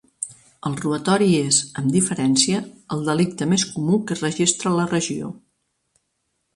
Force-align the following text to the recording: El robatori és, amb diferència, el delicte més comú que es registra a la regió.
El 0.69 0.77
robatori 0.79 1.27
és, 1.41 1.59
amb 1.81 1.93
diferència, 1.97 2.63
el 2.97 3.05
delicte 3.11 3.51
més 3.53 3.69
comú 3.77 4.03
que 4.09 4.19
es 4.19 4.27
registra 4.29 4.73
a 4.73 4.77
la 4.83 4.91
regió. 4.99 5.35